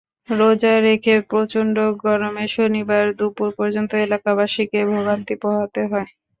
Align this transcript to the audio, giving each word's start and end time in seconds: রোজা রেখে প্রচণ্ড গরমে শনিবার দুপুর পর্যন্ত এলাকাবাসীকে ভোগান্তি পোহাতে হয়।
রোজা 0.31 0.73
রেখে 0.81 1.15
প্রচণ্ড 1.29 1.75
গরমে 2.03 2.45
শনিবার 2.55 3.03
দুপুর 3.19 3.49
পর্যন্ত 3.57 3.91
এলাকাবাসীকে 4.05 4.79
ভোগান্তি 4.91 5.35
পোহাতে 5.41 5.81
হয়। 5.91 6.09